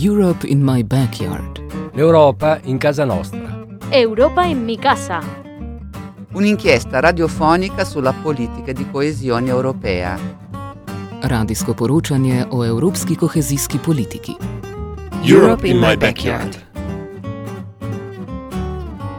[0.00, 1.60] Europe in my backyard.
[1.92, 3.66] L'Europa in casa nostra.
[3.88, 5.20] Europa in mi casa.
[6.34, 10.16] Un'inchiesta radiofonica sulla politica di coesione europea.
[11.20, 14.36] Radijsko poročanje o evropski kohezijski politiki.
[15.24, 16.56] Europe in my backyard.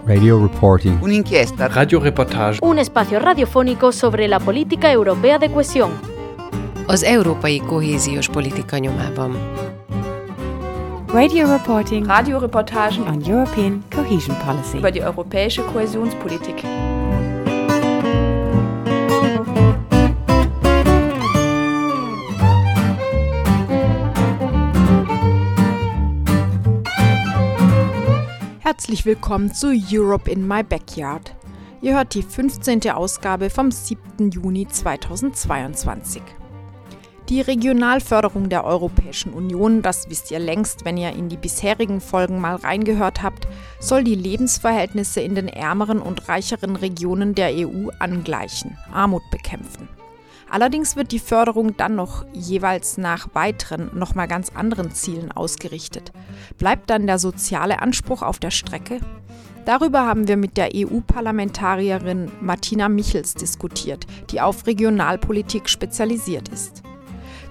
[0.05, 1.01] Radio reporting.
[1.01, 2.59] Un'inchiesta Radioreportage.
[2.61, 5.91] Un espacio radiofónico sobre la política europea de cohesión.
[6.87, 9.37] az európai kohéziós politika nyomában.
[11.11, 14.77] Radio reporting Radioreportagen on European cohesion policy.
[14.77, 16.63] über die europäische Kohäsionspolitik.
[28.59, 31.33] Herzlich willkommen zu Europe in My Backyard.
[31.81, 32.91] Ihr hört die 15.
[32.91, 34.29] Ausgabe vom 7.
[34.29, 36.21] Juni 2022.
[37.29, 42.41] Die Regionalförderung der Europäischen Union, das wisst ihr längst, wenn ihr in die bisherigen Folgen
[42.41, 43.47] mal reingehört habt,
[43.79, 49.87] soll die Lebensverhältnisse in den ärmeren und reicheren Regionen der EU angleichen, Armut bekämpfen.
[50.49, 56.11] Allerdings wird die Förderung dann noch jeweils nach weiteren, nochmal ganz anderen Zielen ausgerichtet.
[56.57, 59.01] Bleibt dann der soziale Anspruch auf der Strecke?
[59.65, 66.81] Darüber haben wir mit der EU-Parlamentarierin Martina Michels diskutiert, die auf Regionalpolitik spezialisiert ist.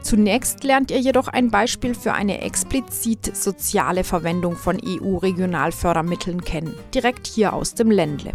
[0.08, 7.26] Zunächst lernt ihr jedoch ein Beispiel für eine explizit soziale Verwendung von EU-Regionalfördermitteln kennen, direkt
[7.26, 8.32] hier aus dem Ländle.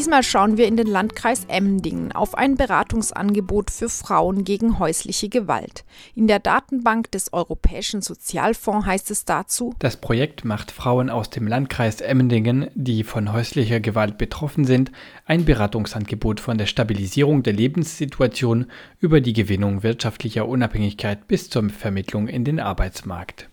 [0.00, 5.84] Diesmal schauen wir in den Landkreis Emmendingen auf ein Beratungsangebot für Frauen gegen häusliche Gewalt.
[6.14, 11.46] In der Datenbank des Europäischen Sozialfonds heißt es dazu, Das Projekt macht Frauen aus dem
[11.46, 14.90] Landkreis Emmendingen, die von häuslicher Gewalt betroffen sind,
[15.26, 18.70] ein Beratungsangebot von der Stabilisierung der Lebenssituation
[19.00, 23.50] über die Gewinnung wirtschaftlicher Unabhängigkeit bis zur Vermittlung in den Arbeitsmarkt.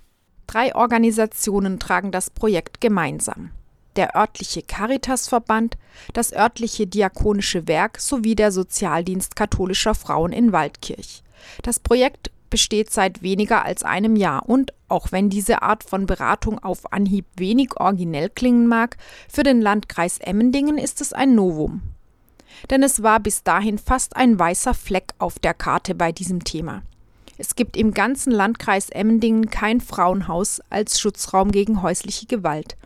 [0.47, 3.51] drei Organisationen tragen das Projekt gemeinsam.
[3.97, 5.77] Der örtliche Caritasverband,
[6.13, 11.23] das örtliche Diakonische Werk sowie der Sozialdienst katholischer Frauen in Waldkirch.
[11.63, 16.59] Das Projekt besteht seit weniger als einem Jahr und, auch wenn diese Art von Beratung
[16.59, 18.97] auf Anhieb wenig originell klingen mag,
[19.27, 21.81] für den Landkreis Emmendingen ist es ein Novum.
[22.69, 26.83] Denn es war bis dahin fast ein weißer Fleck auf der Karte bei diesem Thema.
[27.37, 32.77] Es gibt im ganzen Landkreis Emmendingen kein Frauenhaus als Schutzraum gegen häusliche Gewalt.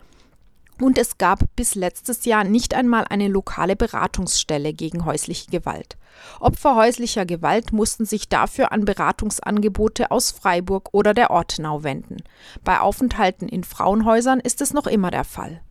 [0.82, 5.96] Und es gab bis letztes Jahr nicht einmal eine lokale Beratungsstelle gegen häusliche Gewalt.
[6.40, 12.18] Opfer häuslicher Gewalt mussten sich dafür an Beratungsangebote aus Freiburg oder der Ortenau wenden.
[12.64, 15.62] Bei Aufenthalten in Frauenhäusern ist es noch immer der Fall.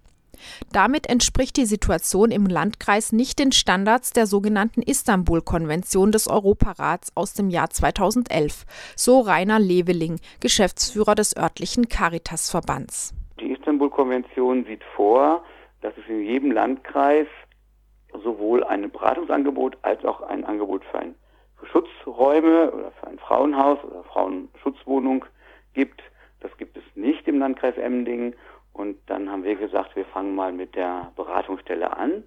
[0.70, 7.34] Damit entspricht die Situation im Landkreis nicht den Standards der sogenannten Istanbul-Konvention des Europarats aus
[7.34, 13.12] dem Jahr 2011, so Rainer Leveling, Geschäftsführer des örtlichen Caritas-Verbands.
[13.80, 15.42] Die Istanbul-Konvention sieht vor,
[15.80, 17.26] dass es in jedem Landkreis
[18.12, 21.14] sowohl ein Beratungsangebot als auch ein Angebot für, ein,
[21.56, 25.24] für Schutzräume oder für ein Frauenhaus oder Frauenschutzwohnung
[25.72, 26.02] gibt.
[26.40, 28.34] Das gibt es nicht im Landkreis Emmendingen.
[28.74, 32.22] Und dann haben wir gesagt, wir fangen mal mit der Beratungsstelle an.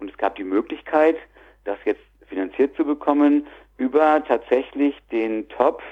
[0.00, 1.16] Und es gab die Möglichkeit,
[1.64, 3.46] das jetzt finanziert zu bekommen
[3.78, 5.82] über tatsächlich den Topf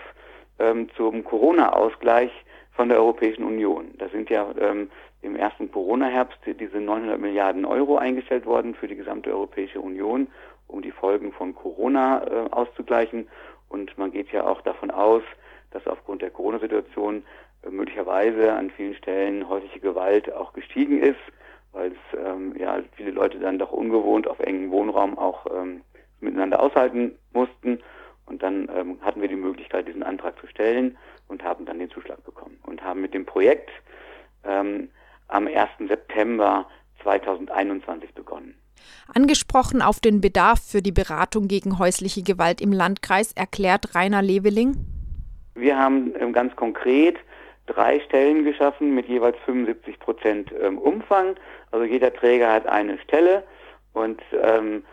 [0.59, 2.31] ähm, zum Corona-Ausgleich
[2.77, 3.95] von der Europäischen Union.
[3.99, 4.91] Da sind ja ähm,
[5.27, 10.29] im ersten Corona-Herbst diese 900 Milliarden Euro eingestellt worden für die gesamte Europäische Union,
[10.69, 13.29] um die Folgen von Corona äh, auszugleichen.
[13.69, 15.23] Und man geht ja auch davon aus,
[15.73, 17.25] dass aufgrund der Corona-Situation
[17.63, 21.21] äh, möglicherweise an vielen Stellen häusliche Gewalt auch gestiegen ist,
[21.73, 25.83] weil es ähm, ja viele Leute dann doch ungewohnt auf engem Wohnraum auch ähm,
[26.21, 27.81] miteinander aushalten mussten.
[28.27, 30.97] Und dann ähm, hatten wir die Möglichkeit, diesen Antrag zu stellen
[31.29, 33.71] und haben dann den Zuschlag bekommen und haben mit dem Projekt
[34.45, 34.89] ähm,
[35.29, 35.69] am 1.
[35.89, 36.67] September
[37.03, 38.55] 2021 begonnen.
[39.13, 44.77] Angesprochen auf den Bedarf für die Beratung gegen häusliche Gewalt im Landkreis erklärt Rainer Leveling.
[45.55, 47.17] Wir haben ähm, ganz konkret
[47.67, 51.37] drei Stellen geschaffen mit jeweils 75 Prozent ähm, Umfang.
[51.71, 53.43] Also jeder Träger hat eine Stelle
[53.93, 54.85] und ähm,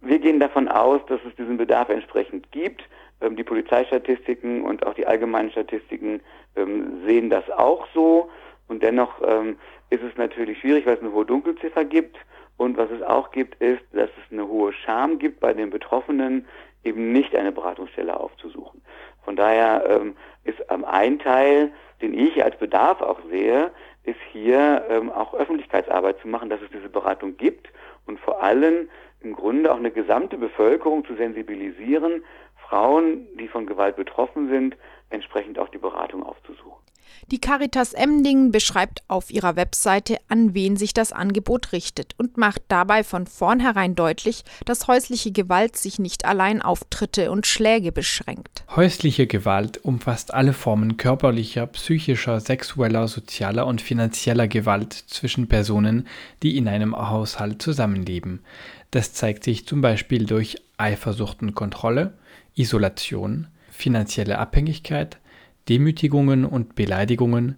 [0.00, 2.82] wir gehen davon aus, dass es diesen Bedarf entsprechend gibt.
[3.20, 6.20] Ähm, die Polizeistatistiken und auch die allgemeinen Statistiken
[6.56, 8.30] ähm, sehen das auch so.
[8.68, 9.58] Und dennoch ähm,
[9.90, 12.16] ist es natürlich schwierig, weil es eine hohe Dunkelziffer gibt.
[12.56, 16.46] Und was es auch gibt, ist, dass es eine hohe Scham gibt bei den Betroffenen,
[16.84, 18.82] eben nicht eine Beratungsstelle aufzusuchen.
[19.24, 23.70] Von daher ähm, ist ähm, ein Teil, den ich als Bedarf auch sehe,
[24.04, 27.68] ist hier ähm, auch Öffentlichkeitsarbeit zu machen, dass es diese Beratung gibt
[28.06, 28.88] und vor allem
[29.20, 32.24] im Grunde auch eine gesamte Bevölkerung zu sensibilisieren,
[32.68, 34.76] Frauen, die von Gewalt betroffen sind,
[35.10, 36.77] entsprechend auch die Beratung aufzusuchen.
[37.30, 42.62] Die Caritas Emdingen beschreibt auf ihrer Webseite, an wen sich das Angebot richtet und macht
[42.68, 48.64] dabei von vornherein deutlich, dass häusliche Gewalt sich nicht allein auf Tritte und Schläge beschränkt.
[48.74, 56.06] Häusliche Gewalt umfasst alle Formen körperlicher, psychischer, sexueller, sozialer und finanzieller Gewalt zwischen Personen,
[56.42, 58.40] die in einem Haushalt zusammenleben.
[58.90, 62.14] Das zeigt sich zum Beispiel durch Eifersucht und Kontrolle,
[62.54, 65.18] Isolation, finanzielle Abhängigkeit,
[65.68, 67.56] Demütigungen und Beleidigungen,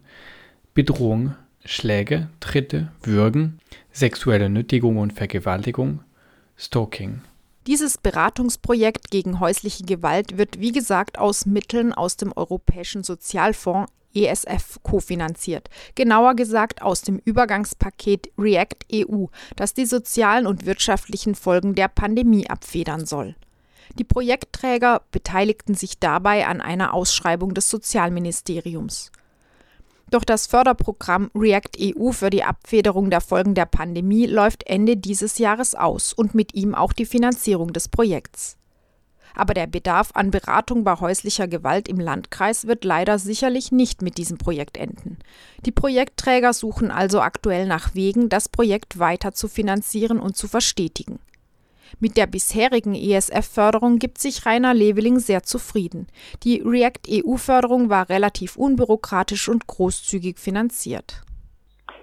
[0.75, 1.35] Bedrohung,
[1.65, 3.59] Schläge, Tritte, Würgen,
[3.93, 6.01] sexuelle Nötigung und Vergewaltigung,
[6.57, 7.21] Stalking.
[7.67, 14.79] Dieses Beratungsprojekt gegen häusliche Gewalt wird wie gesagt aus Mitteln aus dem Europäischen Sozialfonds ESF
[14.83, 19.27] kofinanziert, genauer gesagt aus dem Übergangspaket React EU,
[19.57, 23.37] das die sozialen und wirtschaftlichen Folgen der Pandemie abfedern soll.
[23.99, 29.11] Die Projektträger beteiligten sich dabei an einer Ausschreibung des Sozialministeriums.
[30.11, 35.39] Doch das Förderprogramm React EU für die Abfederung der Folgen der Pandemie läuft Ende dieses
[35.39, 38.57] Jahres aus und mit ihm auch die Finanzierung des Projekts.
[39.37, 44.19] Aber der Bedarf an Beratung bei häuslicher Gewalt im Landkreis wird leider sicherlich nicht mit
[44.19, 45.19] diesem Projekt enden.
[45.65, 51.21] Die Projektträger suchen also aktuell nach Wegen, das Projekt weiter zu finanzieren und zu verstetigen.
[51.99, 56.07] Mit der bisherigen ESF-Förderung gibt sich Rainer Leveling sehr zufrieden.
[56.45, 61.23] Die React-EU-Förderung war relativ unbürokratisch und großzügig finanziert.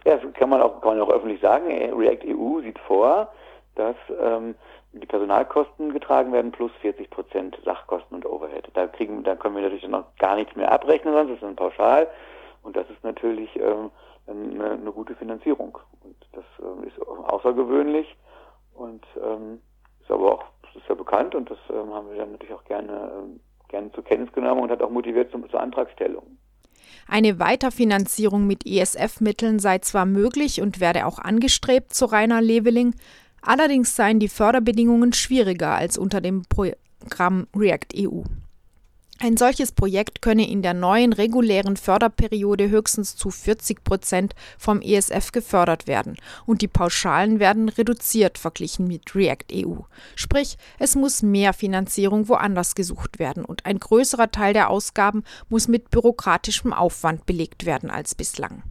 [0.05, 1.67] Ja, das kann man auch, kann man auch öffentlich sagen.
[1.67, 3.31] React EU sieht vor,
[3.75, 4.55] dass ähm,
[4.93, 8.69] die Personalkosten getragen werden plus 40 Prozent Sachkosten und Overhead.
[8.73, 12.07] Da kriegen, da können wir natürlich noch gar nichts mehr abrechnen, sonst ist es Pauschal.
[12.63, 13.91] Und das ist natürlich ähm,
[14.27, 15.77] eine, eine, gute Finanzierung.
[16.03, 18.15] Und das ähm, ist außergewöhnlich.
[18.73, 19.61] Und ähm,
[20.07, 20.43] ist aber auch,
[20.73, 24.03] ist ja bekannt und das ähm, haben wir dann natürlich auch gerne, ähm, gerne zur
[24.03, 26.37] Kenntnis genommen und hat auch motiviert zum, zur Antragstellung.
[27.07, 32.95] Eine Weiterfinanzierung mit ESF-Mitteln sei zwar möglich und werde auch angestrebt, zu Rainer Leveling,
[33.41, 38.23] allerdings seien die Förderbedingungen schwieriger als unter dem Programm React EU.
[39.19, 45.31] Ein solches Projekt könne in der neuen regulären Förderperiode höchstens zu 40 Prozent vom ESF
[45.31, 49.77] gefördert werden und die Pauschalen werden reduziert verglichen mit React EU.
[50.15, 55.67] Sprich, es muss mehr Finanzierung woanders gesucht werden und ein größerer Teil der Ausgaben muss
[55.67, 58.61] mit bürokratischem Aufwand belegt werden als bislang.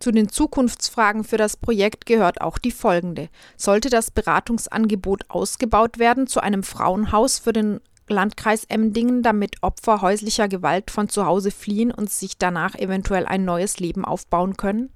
[0.00, 3.28] Zu den Zukunftsfragen für das Projekt gehört auch die folgende.
[3.56, 10.48] Sollte das Beratungsangebot ausgebaut werden zu einem Frauenhaus für den Landkreis Emdingen, damit Opfer häuslicher
[10.48, 14.90] Gewalt von zu Hause fliehen und sich danach eventuell ein neues Leben aufbauen können?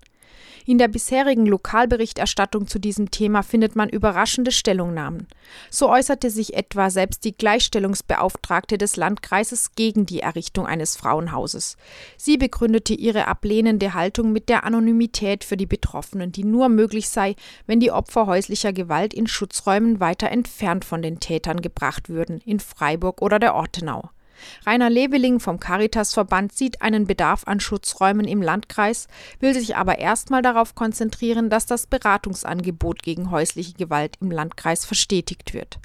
[0.67, 5.27] In der bisherigen Lokalberichterstattung zu diesem Thema findet man überraschende Stellungnahmen.
[5.71, 11.77] So äußerte sich etwa selbst die Gleichstellungsbeauftragte des Landkreises gegen die Errichtung eines Frauenhauses.
[12.17, 17.37] Sie begründete ihre ablehnende Haltung mit der Anonymität für die Betroffenen, die nur möglich sei,
[17.67, 22.61] wenn die Opfer häuslicher Gewalt in Schutzräumen weiter entfernt von den Tätern gebracht würden, in
[22.61, 24.11] Freiburg oder der Ortenau.
[24.67, 29.09] Rainer Leveling vom Caritasverband sieht einen Bedarf an Schutzräumen im Landkreis,
[29.41, 35.55] will sich aber erstmal darauf konzentrieren, dass das Beratungsangebot gegen häusliche Gewalt im Landkreis verstetigt
[35.55, 35.79] wird.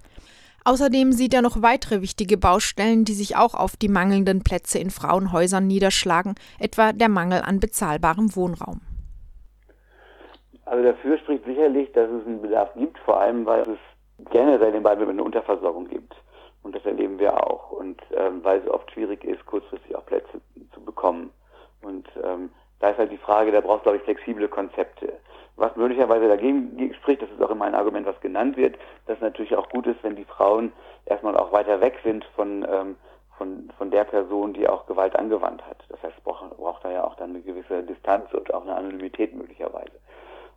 [0.68, 4.90] Außerdem sieht er noch weitere wichtige Baustellen, die sich auch auf die mangelnden Plätze in
[4.90, 8.82] Frauenhäusern niederschlagen, etwa der Mangel an bezahlbarem Wohnraum.
[10.66, 13.78] Also dafür spricht sicherlich, dass es einen Bedarf gibt, vor allem weil es
[14.32, 16.16] generell in Baden eine Unterversorgung gibt.
[16.66, 17.72] Und das erleben wir auch.
[17.72, 20.42] Und ähm, weil es oft schwierig ist, kurzfristig auch Plätze
[20.74, 21.32] zu bekommen.
[21.84, 25.14] Und ähm, da ist halt die Frage, da braucht es, glaube ich, flexible Konzepte.
[25.58, 29.56] Was möglicherweise dagegen spricht, das ist auch immer ein Argument, was genannt wird, dass natürlich
[29.56, 30.74] auch gut ist, wenn die Frauen
[31.06, 32.96] erstmal auch weiter weg sind von, ähm,
[33.38, 35.78] von, von der Person, die auch Gewalt angewandt hat.
[35.90, 39.36] Das heißt, braucht, braucht da ja auch dann eine gewisse Distanz und auch eine Anonymität
[39.36, 39.94] möglicherweise.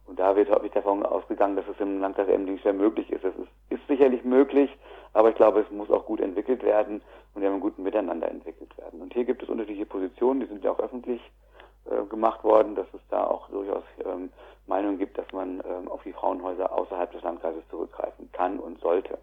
[0.09, 3.25] Und da wird häufig davon ausgegangen, dass es im Landkreis Emding sehr möglich ist.
[3.25, 4.75] Das ist, ist sicherlich möglich,
[5.13, 7.03] aber ich glaube, es muss auch gut entwickelt werden
[7.35, 9.03] und in einem guten Miteinander entwickelt werden.
[9.03, 11.21] Und hier gibt es unterschiedliche Positionen, die sind ja auch öffentlich
[11.85, 14.31] äh, gemacht worden, dass es da auch durchaus ähm,
[14.67, 19.19] Meinungen gibt, dass man ähm, auf die Frauenhäuser außerhalb des Landkreises zurückgreifen kann und sollte.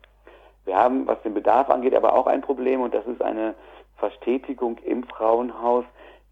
[0.66, 3.56] Wir haben, was den Bedarf angeht, aber auch ein Problem und das ist eine
[3.98, 5.86] Verstetigung im Frauenhaus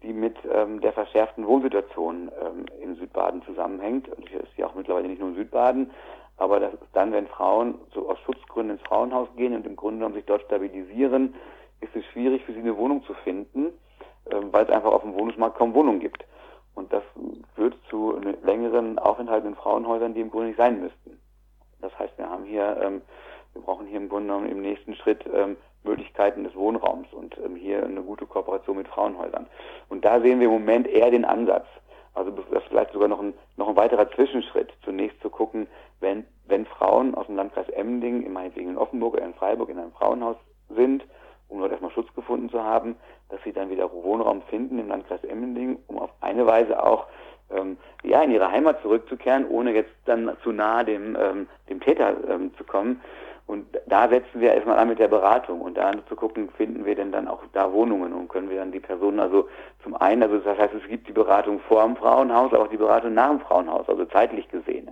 [0.04, 4.08] die mit ähm, der verschärften Wohnsituation ähm, in Südbaden zusammenhängt.
[4.08, 5.90] Und hier ist ja auch mittlerweile nicht nur Südbaden,
[6.36, 9.98] aber das ist dann, wenn Frauen so aus Schutzgründen ins Frauenhaus gehen und im Grunde
[9.98, 11.34] genommen sich dort stabilisieren,
[11.80, 13.72] ist es schwierig für sie eine Wohnung zu finden,
[14.30, 16.24] ähm, weil es einfach auf dem Wohnungsmarkt kaum Wohnungen gibt.
[16.74, 17.04] Und das
[17.54, 21.20] führt zu längeren Aufenthalten in Frauenhäusern, die im Grunde nicht sein müssten.
[21.80, 23.02] Das heißt, wir haben hier, ähm,
[23.52, 27.56] wir brauchen hier im Grunde genommen im nächsten Schritt ähm, Möglichkeiten des Wohnraums und ähm,
[27.56, 29.46] hier eine gute Kooperation mit Frauenhäusern.
[29.88, 31.66] Und da sehen wir im Moment eher den Ansatz.
[32.14, 35.66] Also das ist vielleicht sogar noch ein, noch ein weiterer Zwischenschritt, zunächst zu gucken,
[36.00, 39.92] wenn, wenn Frauen aus dem Landkreis Emmendingen, meinetwegen in Offenburg oder in Freiburg in einem
[39.92, 40.36] Frauenhaus
[40.68, 41.04] sind,
[41.48, 42.96] um dort erstmal Schutz gefunden zu haben,
[43.28, 47.06] dass sie dann wieder Wohnraum finden im Landkreis Emmendingen, um auf eine Weise auch
[47.50, 52.16] ähm, ja, in ihre Heimat zurückzukehren, ohne jetzt dann zu nahe dem, ähm, dem Täter
[52.28, 53.00] ähm, zu kommen.
[53.46, 56.94] Und da setzen wir erstmal an mit der Beratung und da zu gucken, finden wir
[56.94, 59.48] denn dann auch da Wohnungen und können wir dann die Personen also
[59.82, 62.78] zum einen, also das heißt, es gibt die Beratung vor dem Frauenhaus, aber auch die
[62.78, 64.90] Beratung nach dem Frauenhaus, also zeitlich gesehen.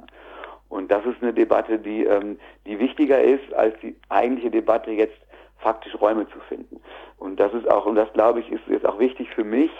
[0.68, 5.18] Und das ist eine Debatte, die, ähm, die wichtiger ist als die eigentliche Debatte jetzt
[5.58, 6.80] faktisch Räume zu finden.
[7.18, 9.70] Und das ist auch, und das glaube ich, ist jetzt auch wichtig für mich,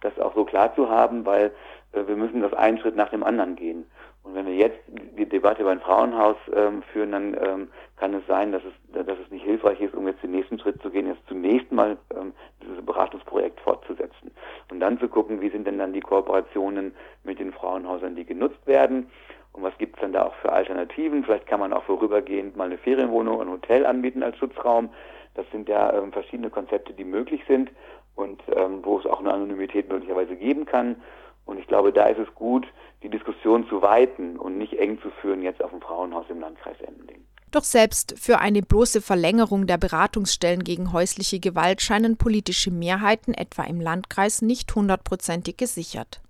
[0.00, 1.52] das auch so klar zu haben, weil
[1.92, 3.84] äh, wir müssen das einen Schritt nach dem anderen gehen.
[4.24, 4.78] Und wenn wir jetzt
[5.18, 9.18] die Debatte über ein Frauenhaus ähm, führen, dann ähm, kann es sein, dass es, dass
[9.18, 12.32] es nicht hilfreich ist, um jetzt den nächsten Schritt zu gehen, jetzt zunächst mal ähm,
[12.62, 14.30] dieses Beratungsprojekt fortzusetzen.
[14.70, 18.64] Und dann zu gucken, wie sind denn dann die Kooperationen mit den Frauenhäusern, die genutzt
[18.66, 19.10] werden.
[19.52, 21.24] Und was gibt es dann da auch für Alternativen?
[21.24, 24.88] Vielleicht kann man auch vorübergehend mal eine Ferienwohnung, ein Hotel anbieten als Schutzraum.
[25.34, 27.70] Das sind ja ähm, verschiedene Konzepte, die möglich sind
[28.14, 30.96] und ähm, wo es auch eine Anonymität möglicherweise geben kann.
[31.44, 32.66] Und ich glaube, da ist es gut,
[33.02, 36.80] die Diskussion zu weiten und nicht eng zu führen jetzt auf dem Frauenhaus im Landkreis
[36.80, 37.24] Emmending.
[37.50, 43.64] Doch selbst für eine bloße Verlängerung der Beratungsstellen gegen häusliche Gewalt scheinen politische Mehrheiten etwa
[43.64, 46.22] im Landkreis nicht hundertprozentig gesichert.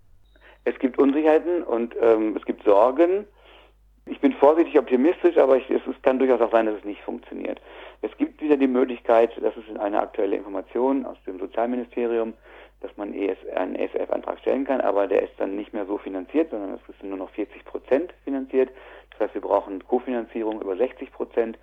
[0.64, 3.24] Es gibt Unsicherheiten und ähm, es gibt Sorgen.
[4.06, 7.00] Ich bin vorsichtig optimistisch, aber ich, es, es, kann durchaus auch sein, dass es nicht
[7.02, 7.60] funktioniert.
[8.00, 12.34] Es gibt wieder die Möglichkeit, das ist eine aktuelle Information aus dem Sozialministerium,
[12.82, 16.50] dass man ES, einen ESF-Antrag stellen kann, aber der ist dann nicht mehr so finanziert,
[16.50, 18.70] sondern es ist nur noch 40 Prozent finanziert.
[19.10, 21.58] Das heißt, wir brauchen Kofinanzierung über 60 Prozent.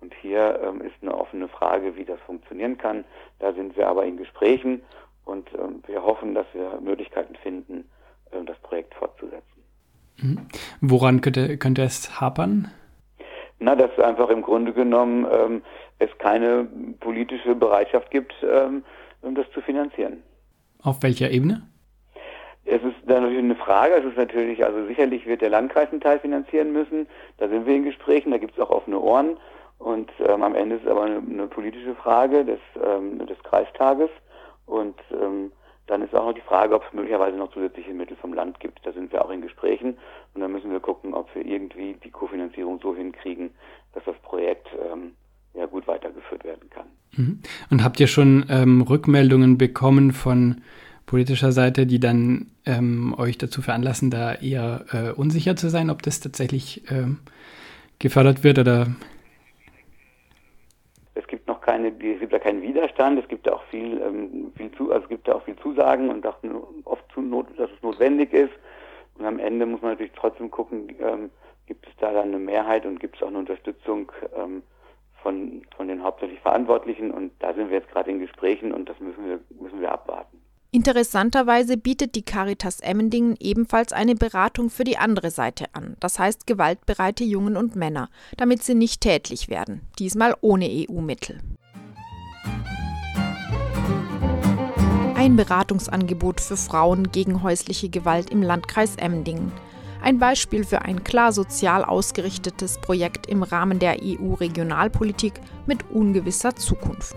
[0.00, 3.04] Und hier ähm, ist eine offene Frage, wie das funktionieren kann.
[3.38, 4.82] Da sind wir aber in Gesprächen
[5.24, 7.88] und ähm, wir hoffen, dass wir Möglichkeiten finden,
[8.32, 9.62] äh, das Projekt fortzusetzen.
[10.16, 10.48] Mhm.
[10.80, 12.72] Woran könnte, könnte es hapern?
[13.60, 15.62] Na, dass einfach im Grunde genommen ähm,
[16.00, 16.66] es keine
[16.98, 18.84] politische Bereitschaft gibt, ähm,
[19.22, 20.24] das zu finanzieren.
[20.82, 21.62] Auf welcher Ebene?
[22.64, 23.94] Es ist dann natürlich eine Frage.
[23.94, 27.06] Es ist natürlich, also sicherlich wird der Landkreis einen Teil finanzieren müssen.
[27.38, 29.36] Da sind wir in Gesprächen, da gibt es auch offene Ohren.
[29.78, 34.10] Und ähm, am Ende ist es aber eine, eine politische Frage des, ähm, des Kreistages.
[34.66, 35.52] Und ähm,
[35.88, 38.86] dann ist auch noch die Frage, ob es möglicherweise noch zusätzliche Mittel vom Land gibt.
[38.86, 39.98] Da sind wir auch in Gesprächen.
[40.34, 43.52] Und dann müssen wir gucken, ob wir irgendwie die Kofinanzierung so hinkriegen,
[43.92, 45.14] dass das Projekt ähm,
[45.54, 46.86] ja gut weitergeführt werden kann.
[47.16, 47.40] Mhm.
[47.70, 50.62] Und habt ihr schon ähm, Rückmeldungen bekommen von
[51.06, 56.02] politischer Seite, die dann ähm, euch dazu veranlassen, da eher äh, unsicher zu sein, ob
[56.02, 57.18] das tatsächlich ähm,
[57.98, 58.86] gefördert wird oder?
[61.14, 64.52] Es gibt noch keine, es gibt da keinen Widerstand, es gibt da auch viel, ähm,
[64.56, 66.38] viel zu, also es gibt da auch viel Zusagen und auch
[66.84, 68.52] oft zu not, dass es notwendig ist.
[69.18, 71.30] Und am Ende muss man natürlich trotzdem gucken, ähm,
[71.66, 74.62] gibt es da dann eine Mehrheit und gibt es auch eine Unterstützung ähm,
[75.22, 78.98] von, von den hauptsächlich Verantwortlichen und da sind wir jetzt gerade in Gesprächen und das
[79.00, 80.38] müssen wir, müssen wir abwarten.
[80.74, 86.46] Interessanterweise bietet die Caritas Emmendingen ebenfalls eine Beratung für die andere Seite an, das heißt
[86.46, 91.40] gewaltbereite Jungen und Männer, damit sie nicht tätlich werden, diesmal ohne EU-Mittel.
[95.14, 99.52] Ein Beratungsangebot für Frauen gegen häusliche Gewalt im Landkreis Emmendingen.
[100.02, 107.14] Ein Beispiel für ein klar sozial ausgerichtetes Projekt im Rahmen der EU-Regionalpolitik mit ungewisser Zukunft.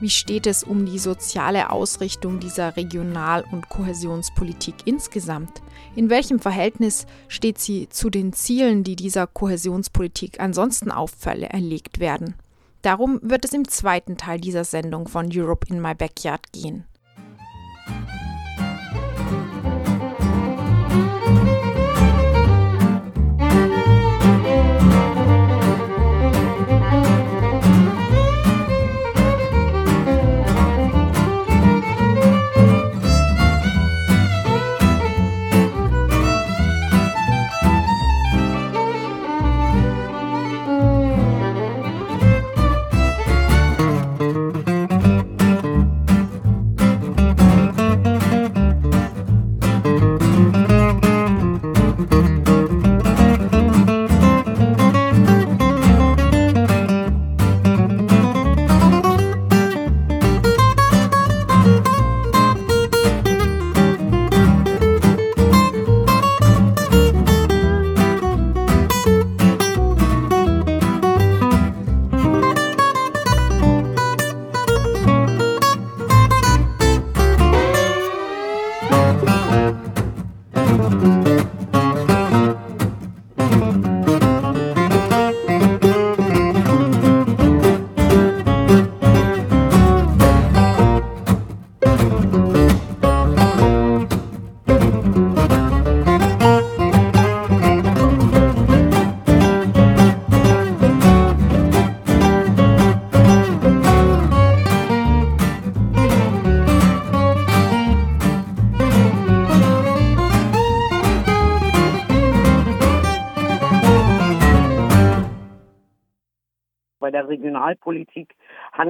[0.00, 5.62] Wie steht es um die soziale Ausrichtung dieser Regional- und Kohäsionspolitik insgesamt?
[5.94, 12.34] In welchem Verhältnis steht sie zu den Zielen, die dieser Kohäsionspolitik ansonsten auferlegt werden?
[12.82, 16.86] Darum wird es im zweiten Teil dieser Sendung von Europe in My Backyard gehen.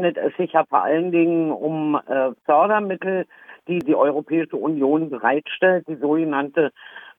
[0.02, 3.26] Handelt es sich ja vor allen Dingen um äh, Fördermittel,
[3.68, 6.72] die die Europäische Union bereitstellt, die sogenannte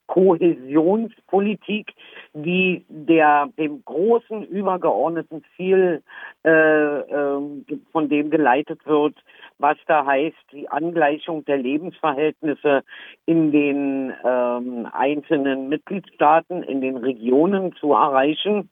[0.08, 1.94] Kohäsionspolitik,
[2.34, 6.04] die der dem großen übergeordneten Ziel
[6.44, 7.40] äh, äh,
[7.94, 9.16] von dem geleitet wird,
[9.60, 12.84] was da heißt, die Angleichung der Lebensverhältnisse
[13.26, 18.70] in den ähm, einzelnen Mitgliedstaaten, in den Regionen zu erreichen.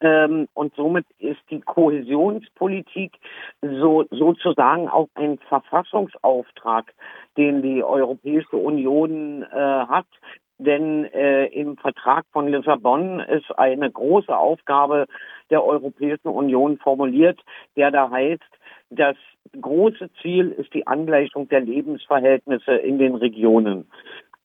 [0.00, 3.12] Ähm, und somit ist die Kohäsionspolitik
[3.60, 6.92] so, sozusagen auch ein Verfassungsauftrag,
[7.36, 10.06] den die Europäische Union äh, hat.
[10.58, 15.06] Denn äh, im Vertrag von Lissabon ist eine große Aufgabe
[15.48, 17.40] der Europäischen Union formuliert,
[17.76, 18.42] der da heißt,
[18.90, 19.16] das
[19.58, 23.86] große Ziel ist die Angleichung der Lebensverhältnisse in den Regionen.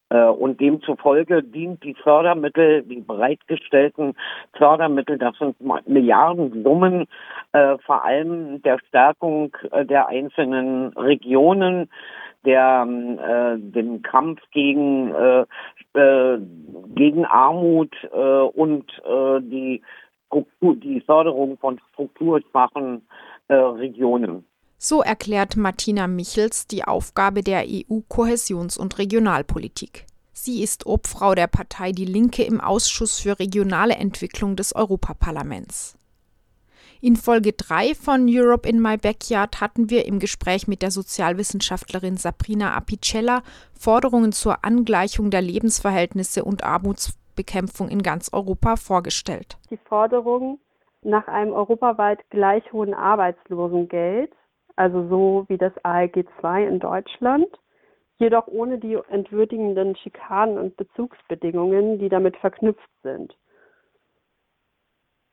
[0.10, 4.14] Äh, und demzufolge dient die Fördermittel, die bereitgestellten
[4.54, 5.56] Fördermittel, das sind
[5.88, 7.08] Milliardensummen,
[7.54, 11.90] äh, vor allem der Stärkung äh, der einzelnen Regionen,
[12.46, 15.46] der äh, dem Kampf gegen äh,
[15.96, 16.40] äh,
[16.94, 18.86] gegen Armut und
[19.40, 19.82] die
[20.28, 23.02] Struktur, die Förderung von strukturschwachen
[23.50, 24.46] Regionen.
[24.77, 30.06] So erklärt Martina Michels die Aufgabe der EU-Kohäsions- und Regionalpolitik.
[30.34, 35.97] Sie ist Obfrau der Partei Die Linke im Ausschuss für regionale Entwicklung des Europaparlaments.
[37.02, 42.17] In Folge 3 von Europe in My Backyard hatten wir im Gespräch mit der Sozialwissenschaftlerin
[42.17, 43.43] Sabrina Apicella
[43.80, 49.58] Forderungen zur Angleichung der Lebensverhältnisse und Armutsbekämpfung in ganz Europa vorgestellt.
[49.69, 50.60] Die Forderung
[51.02, 54.32] nach einem europaweit gleich hohen Arbeitslosengeld
[54.76, 57.48] also so wie das ALG II in Deutschland,
[58.18, 63.36] jedoch ohne die entwürdigenden Schikanen und Bezugsbedingungen, die damit verknüpft sind.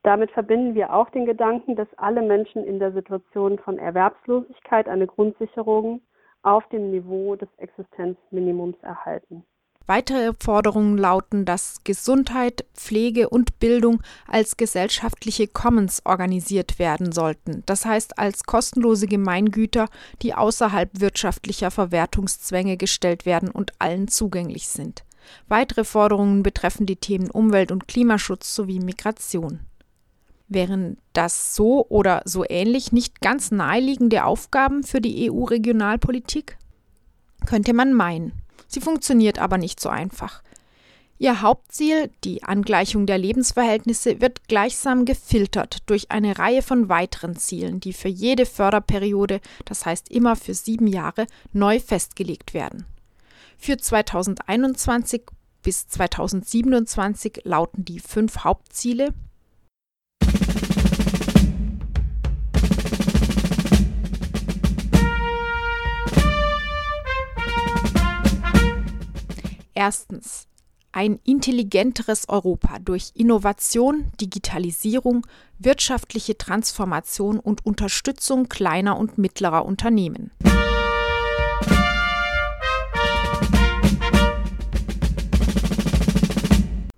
[0.03, 5.07] Damit verbinden wir auch den Gedanken, dass alle Menschen in der Situation von Erwerbslosigkeit eine
[5.07, 6.01] Grundsicherung
[6.41, 9.45] auf dem Niveau des Existenzminimums erhalten.
[9.85, 17.85] Weitere Forderungen lauten, dass Gesundheit, Pflege und Bildung als gesellschaftliche Commons organisiert werden sollten, das
[17.85, 19.89] heißt als kostenlose Gemeingüter,
[20.21, 25.03] die außerhalb wirtschaftlicher Verwertungszwänge gestellt werden und allen zugänglich sind.
[25.49, 29.59] Weitere Forderungen betreffen die Themen Umwelt- und Klimaschutz sowie Migration.
[30.47, 36.57] Wären das so oder so ähnlich nicht ganz naheliegende Aufgaben für die EU-Regionalpolitik?
[37.45, 38.42] Könnte man meinen.
[38.73, 40.41] Sie funktioniert aber nicht so einfach.
[41.19, 47.79] Ihr Hauptziel, die Angleichung der Lebensverhältnisse, wird gleichsam gefiltert durch eine Reihe von weiteren Zielen,
[47.79, 52.87] die für jede Förderperiode, das heißt immer für sieben Jahre, neu festgelegt werden.
[53.59, 55.21] Für 2021
[55.61, 59.13] bis 2027 lauten die fünf Hauptziele
[69.75, 70.47] Erstens.
[70.91, 75.25] Ein intelligenteres Europa durch Innovation, Digitalisierung,
[75.57, 80.29] wirtschaftliche Transformation und Unterstützung kleiner und mittlerer Unternehmen.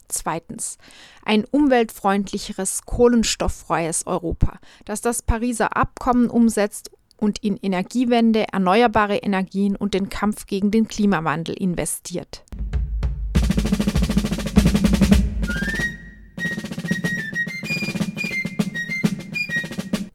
[0.09, 0.77] Zweitens.
[1.23, 9.93] Ein umweltfreundlicheres, kohlenstofffreies Europa, das das Pariser Abkommen umsetzt und in Energiewende, erneuerbare Energien und
[9.93, 12.43] den Kampf gegen den Klimawandel investiert.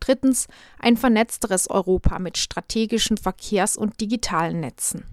[0.00, 0.48] Drittens
[0.80, 5.04] ein vernetzteres Europa mit strategischen Verkehrs- und digitalen Netzen.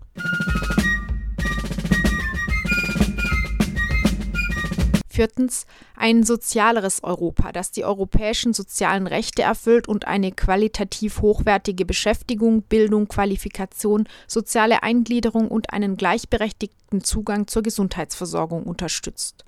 [5.17, 12.61] Viertens ein sozialeres Europa, das die europäischen sozialen Rechte erfüllt und eine qualitativ hochwertige Beschäftigung,
[12.61, 19.43] Bildung, Qualifikation, soziale Eingliederung und einen gleichberechtigten Zugang zur Gesundheitsversorgung unterstützt.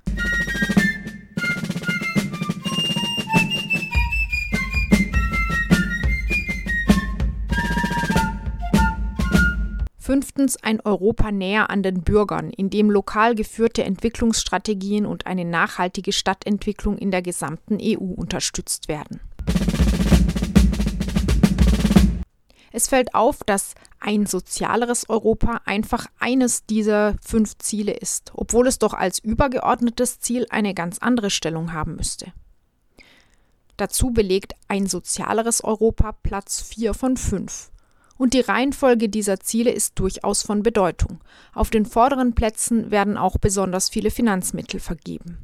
[10.10, 16.14] Fünftens ein Europa näher an den Bürgern, in dem lokal geführte Entwicklungsstrategien und eine nachhaltige
[16.14, 19.20] Stadtentwicklung in der gesamten EU unterstützt werden.
[22.72, 28.80] Es fällt auf, dass ein sozialeres Europa einfach eines dieser fünf Ziele ist, obwohl es
[28.80, 32.34] doch als übergeordnetes Ziel eine ganz andere Stellung haben müsste.
[33.78, 37.70] Dazu belegt ein sozialeres Europa Platz 4 von 5
[38.20, 41.22] und die Reihenfolge dieser Ziele ist durchaus von Bedeutung.
[41.54, 45.40] Auf den vorderen Plätzen werden auch besonders viele Finanzmittel vergeben.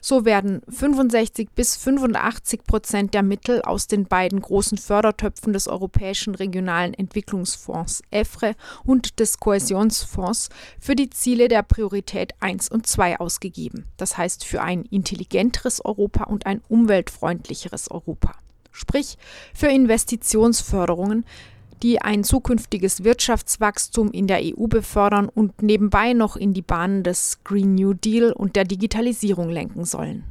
[0.00, 6.36] So werden 65 bis 85 Prozent der Mittel aus den beiden großen Fördertöpfen des Europäischen
[6.36, 13.86] Regionalen Entwicklungsfonds EFRE und des Kohäsionsfonds für die Ziele der Priorität 1 und 2 ausgegeben.
[13.96, 18.32] Das heißt für ein intelligenteres Europa und ein umweltfreundlicheres Europa.
[18.72, 19.18] Sprich
[19.54, 21.24] für Investitionsförderungen,
[21.82, 27.40] die ein zukünftiges Wirtschaftswachstum in der EU befördern und nebenbei noch in die Bahnen des
[27.44, 30.24] Green New Deal und der Digitalisierung lenken sollen.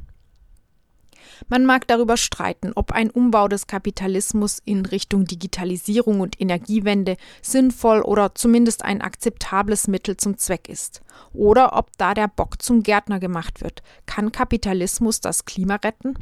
[1.48, 8.00] Man mag darüber streiten, ob ein Umbau des Kapitalismus in Richtung Digitalisierung und Energiewende sinnvoll
[8.00, 11.02] oder zumindest ein akzeptables Mittel zum Zweck ist.
[11.32, 13.82] Oder ob da der Bock zum Gärtner gemacht wird.
[14.06, 16.14] Kann Kapitalismus das Klima retten?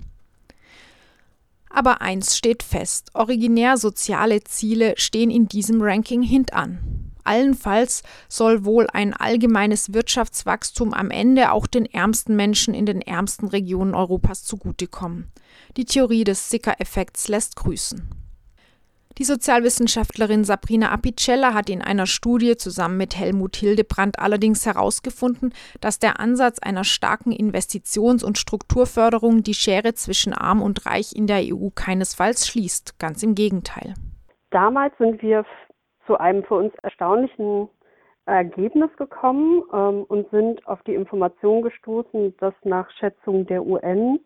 [1.75, 7.11] Aber eins steht fest, originär soziale Ziele stehen in diesem Ranking hintan.
[7.25, 13.49] Allenfalls soll wohl ein allgemeines Wirtschaftswachstum am Ende auch den ärmsten Menschen in den ärmsten
[13.49, 15.31] Regionen Europas zugutekommen.
[15.77, 18.22] Die Theorie des Sicker-Effekts lässt grüßen.
[19.19, 25.99] Die Sozialwissenschaftlerin Sabrina Apicella hat in einer Studie zusammen mit Helmut Hildebrandt allerdings herausgefunden, dass
[25.99, 31.43] der Ansatz einer starken Investitions- und Strukturförderung die Schere zwischen arm und reich in der
[31.43, 32.99] EU keinesfalls schließt.
[32.99, 33.95] Ganz im Gegenteil.
[34.51, 35.45] Damals sind wir
[36.07, 37.69] zu einem für uns erstaunlichen
[38.25, 44.21] Ergebnis gekommen ähm, und sind auf die Information gestoßen, dass nach Schätzung der UN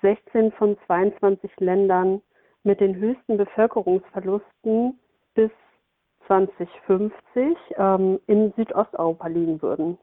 [0.00, 2.22] 16 von 22 Ländern
[2.64, 4.98] mit den höchsten Bevölkerungsverlusten
[5.34, 5.50] bis
[6.26, 9.98] 2050 ähm, in Südosteuropa liegen würden.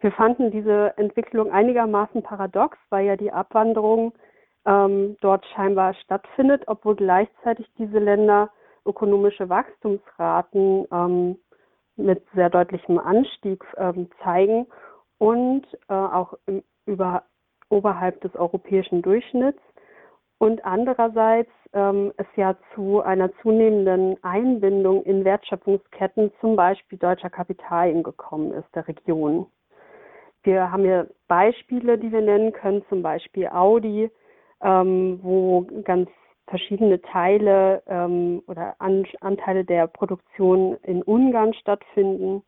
[0.00, 4.12] Wir fanden diese Entwicklung einigermaßen paradox, weil ja die Abwanderung
[4.66, 8.50] ähm, dort scheinbar stattfindet, obwohl gleichzeitig diese Länder
[8.86, 11.38] ökonomische Wachstumsraten ähm,
[11.96, 14.66] mit sehr deutlichem Anstieg ähm, zeigen
[15.18, 17.22] und äh, auch im, über,
[17.70, 19.62] oberhalb des europäischen Durchschnitts
[20.38, 28.02] und andererseits ähm, es ja zu einer zunehmenden Einbindung in Wertschöpfungsketten, zum Beispiel deutscher Kapitalien
[28.02, 29.46] gekommen ist, der Region.
[30.42, 34.10] Wir haben hier Beispiele, die wir nennen können, zum Beispiel Audi,
[34.62, 36.10] ähm, wo ganz
[36.46, 42.42] verschiedene Teile ähm, oder An Anteile der Produktion in Ungarn stattfinden.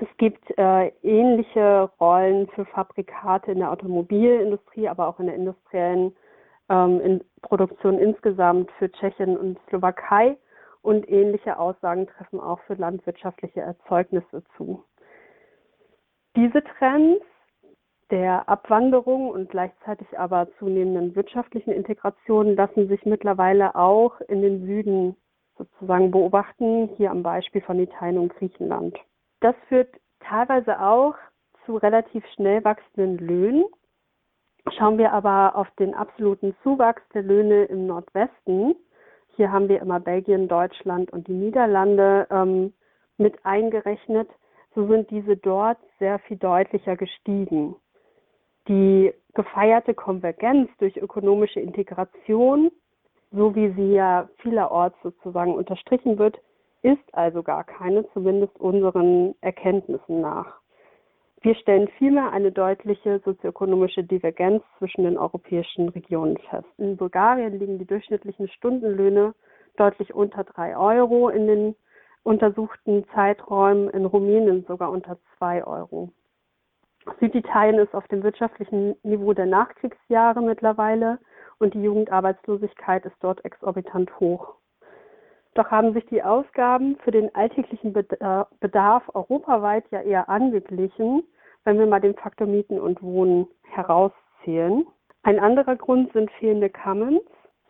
[0.00, 6.14] Es gibt äh, ähnliche Rollen für Fabrikate in der Automobilindustrie, aber auch in der industriellen
[6.68, 10.36] ähm, in Produktion insgesamt für Tschechien und Slowakei
[10.82, 14.84] und ähnliche Aussagen treffen auch für landwirtschaftliche Erzeugnisse zu.
[16.36, 17.24] Diese Trends
[18.10, 25.16] der Abwanderung und gleichzeitig aber zunehmenden wirtschaftlichen Integration lassen sich mittlerweile auch in den Süden
[25.56, 28.98] sozusagen beobachten, hier am Beispiel von Italien und Griechenland.
[29.40, 29.88] Das führt
[30.20, 31.14] teilweise auch
[31.64, 33.64] zu relativ schnell wachsenden Löhnen,
[34.72, 38.74] Schauen wir aber auf den absoluten Zuwachs der Löhne im Nordwesten,
[39.36, 42.72] hier haben wir immer Belgien, Deutschland und die Niederlande ähm,
[43.18, 44.28] mit eingerechnet,
[44.74, 47.76] so sind diese dort sehr viel deutlicher gestiegen.
[48.68, 52.70] Die gefeierte Konvergenz durch ökonomische Integration,
[53.32, 56.38] so wie sie ja vielerorts sozusagen unterstrichen wird,
[56.82, 60.60] ist also gar keine, zumindest unseren Erkenntnissen nach.
[61.44, 66.66] Wir stellen vielmehr eine deutliche sozioökonomische Divergenz zwischen den europäischen Regionen fest.
[66.78, 69.34] In Bulgarien liegen die durchschnittlichen Stundenlöhne
[69.76, 71.76] deutlich unter drei Euro in den
[72.22, 76.08] untersuchten Zeiträumen, in Rumänien sogar unter zwei Euro.
[77.20, 81.18] Süditalien ist auf dem wirtschaftlichen Niveau der Nachkriegsjahre mittlerweile
[81.58, 84.54] und die Jugendarbeitslosigkeit ist dort exorbitant hoch.
[85.52, 91.22] Doch haben sich die Ausgaben für den alltäglichen Bedarf europaweit ja eher angeglichen
[91.64, 94.86] wenn wir mal den Faktor Mieten und Wohnen herauszählen.
[95.22, 97.22] Ein anderer Grund sind fehlende Commons.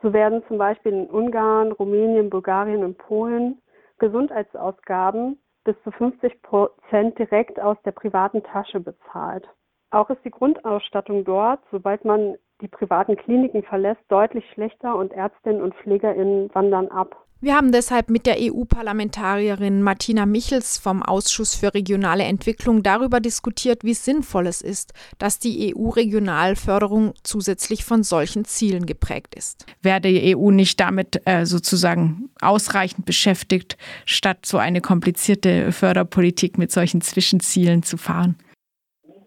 [0.02, 3.58] So werden zum Beispiel in Ungarn, Rumänien, Bulgarien und Polen
[3.98, 9.48] Gesundheitsausgaben bis zu 50 Prozent direkt aus der privaten Tasche bezahlt.
[9.90, 15.62] Auch ist die Grundausstattung dort, sobald man die privaten Kliniken verlässt, deutlich schlechter und Ärztinnen
[15.62, 17.23] und Pflegerinnen wandern ab.
[17.44, 23.84] Wir haben deshalb mit der EU-Parlamentarierin Martina Michels vom Ausschuss für regionale Entwicklung darüber diskutiert,
[23.84, 29.66] wie sinnvoll es ist, dass die EU-Regionalförderung zusätzlich von solchen Zielen geprägt ist.
[29.82, 33.76] Wäre die EU nicht damit äh, sozusagen ausreichend beschäftigt,
[34.06, 38.38] statt so eine komplizierte Förderpolitik mit solchen Zwischenzielen zu fahren?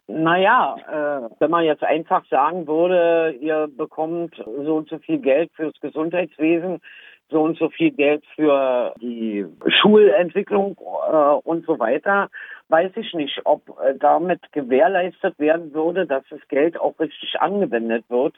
[0.08, 5.52] Naja, äh, wenn man jetzt einfach sagen würde, ihr bekommt so und so viel Geld
[5.54, 6.80] fürs Gesundheitswesen,
[7.30, 10.78] so und so viel Geld für die Schulentwicklung
[11.12, 12.30] äh, und so weiter,
[12.70, 18.06] weiß ich nicht, ob äh, damit gewährleistet werden würde, dass das Geld auch richtig angewendet
[18.10, 18.36] wird.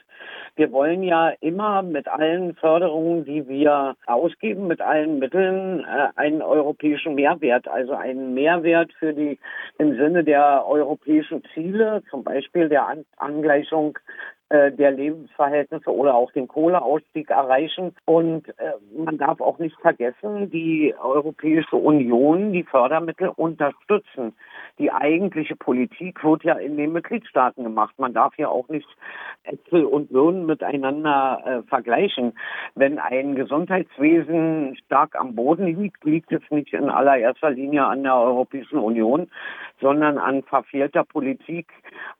[0.56, 6.42] Wir wollen ja immer mit allen Förderungen, die wir ausgeben, mit allen Mitteln äh, einen
[6.42, 9.38] europäischen Mehrwert, also einen Mehrwert für die
[9.78, 13.98] im Sinne der europäischen Ziele, zum Beispiel der An Angleichung
[14.50, 17.94] äh, der Lebensverhältnisse oder auch den Kohleausstieg erreichen.
[18.04, 24.34] Und äh, man darf auch nicht vergessen, die Europäische Union die Fördermittel unterstützen.
[24.80, 27.94] Die eigentliche Politik wird ja in den Mitgliedstaaten gemacht.
[27.98, 28.88] Man darf ja auch nicht
[29.44, 32.32] Äpfel und Birnen miteinander äh, vergleichen.
[32.74, 38.16] Wenn ein Gesundheitswesen stark am Boden liegt, liegt es nicht in allererster Linie an der
[38.16, 39.30] Europäischen Union,
[39.80, 41.68] sondern an verfehlter Politik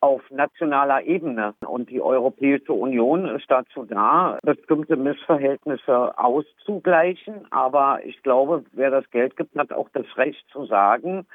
[0.01, 1.55] auf nationaler Ebene.
[1.66, 7.47] Und die Europäische Union ist dazu da, bestimmte Missverhältnisse auszugleichen.
[7.51, 11.27] Aber ich glaube, wer das Geld gibt, hat auch das Recht zu sagen,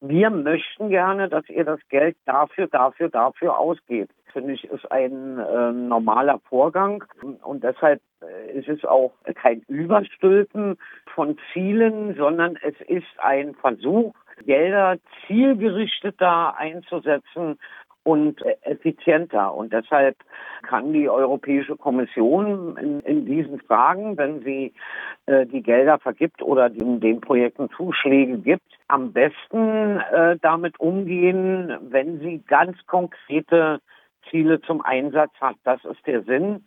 [0.00, 4.12] wir möchten gerne, dass ihr das Geld dafür, dafür, dafür ausgebt.
[4.32, 7.04] Finde ich, ist ein äh, normaler Vorgang
[7.42, 10.76] und deshalb äh, ist es auch kein Überstülpen
[11.14, 14.12] von Zielen, sondern es ist ein Versuch,
[14.44, 17.58] Gelder zielgerichteter einzusetzen
[18.04, 19.52] und effizienter.
[19.54, 20.16] Und deshalb
[20.62, 24.72] kann die Europäische Kommission in, in diesen Fragen, wenn sie
[25.26, 31.76] äh, die Gelder vergibt oder den, den Projekten Zuschläge gibt, am besten äh, damit umgehen,
[31.88, 33.80] wenn sie ganz konkrete
[34.30, 35.56] Ziele zum Einsatz hat.
[35.64, 36.66] Das ist der Sinn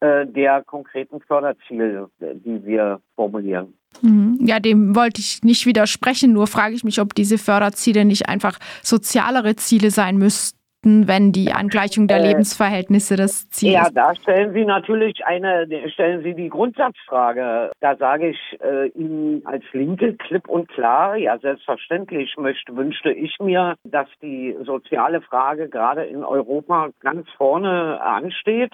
[0.00, 3.74] äh, der konkreten Förderziele, die wir formulieren.
[4.02, 4.38] Mhm.
[4.40, 8.58] Ja, dem wollte ich nicht widersprechen, nur frage ich mich, ob diese Förderziele nicht einfach
[8.82, 13.94] sozialere Ziele sein müssten wenn die Angleichung der äh, Lebensverhältnisse das Ziel ja, ist?
[13.94, 17.70] Ja, da stellen Sie natürlich eine, stellen Sie die Grundsatzfrage.
[17.80, 23.36] Da sage ich äh, Ihnen als Linke klipp und klar, ja, selbstverständlich möchte, wünschte ich
[23.40, 28.72] mir, dass die soziale Frage gerade in Europa ganz vorne ansteht.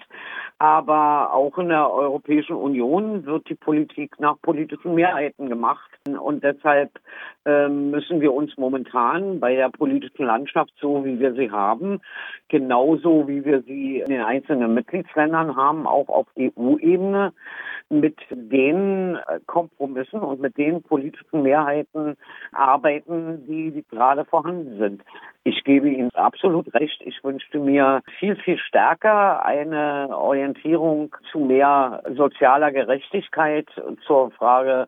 [0.58, 5.90] Aber auch in der Europäischen Union wird die Politik nach politischen Mehrheiten gemacht.
[6.06, 6.90] Und deshalb
[7.46, 11.99] äh, müssen wir uns momentan bei der politischen Landschaft, so wie wir sie haben,
[12.48, 17.32] genauso wie wir sie in den einzelnen Mitgliedsländern haben, auch auf EU-Ebene
[17.90, 22.16] mit den äh, Kompromissen und mit den politischen Mehrheiten
[22.52, 25.02] arbeiten, die, die gerade vorhanden sind.
[25.42, 27.00] Ich gebe Ihnen absolut recht.
[27.04, 33.66] Ich wünschte mir viel, viel stärker eine Orientierung zu mehr sozialer Gerechtigkeit
[34.06, 34.86] zur Frage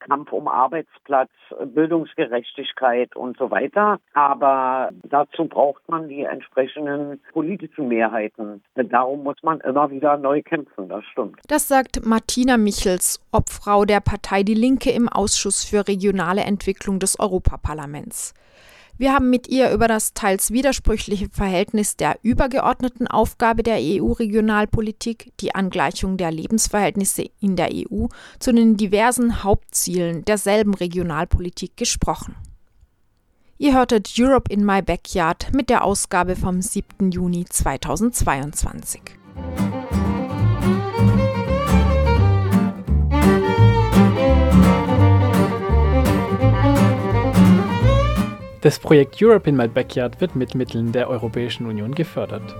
[0.00, 1.30] Kampf um Arbeitsplatz,
[1.64, 3.98] Bildungsgerechtigkeit und so weiter.
[4.12, 8.62] Aber dazu braucht man die entsprechenden politischen Mehrheiten.
[8.74, 11.40] Darum muss man immer wieder neu kämpfen, das stimmt.
[11.48, 17.18] Das sagt Martina Michels, Obfrau der Partei Die Linke im Ausschuss für regionale Entwicklung des
[17.18, 18.34] Europaparlaments.
[18.96, 25.54] Wir haben mit ihr über das teils widersprüchliche Verhältnis der übergeordneten Aufgabe der EU-Regionalpolitik, die
[25.54, 28.06] Angleichung der Lebensverhältnisse in der EU,
[28.38, 32.36] zu den diversen Hauptzielen derselben Regionalpolitik gesprochen.
[33.58, 37.10] Ihr hörtet Europe in My Backyard mit der Ausgabe vom 7.
[37.10, 39.00] Juni 2022.
[48.64, 52.54] Das Projekt Europe in My Backyard wird mit Mitteln der Europäischen Union gefördert.